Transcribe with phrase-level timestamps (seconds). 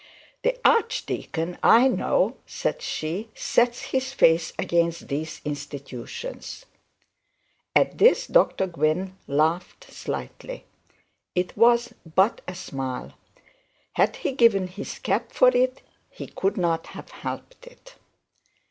[0.41, 6.65] 'The archdeacon, I know,' said she, 'sets his face against these institutions.'
[7.75, 10.65] At this Dr Gwynne laughed slightly.
[11.35, 13.13] It was but a smile.
[13.93, 17.93] Had he given his cap for it he could not have helped it.